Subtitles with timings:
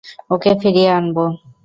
[0.33, 1.17] ওকে ফিরিয়ে আনব!